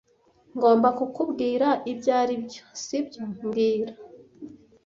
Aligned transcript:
ngomba 0.55 0.87
kukubwira 0.97 1.67
ibyo 1.91 2.11
aribyo, 2.21 2.63
sibyo 2.83 3.21
mbwira 3.29 3.93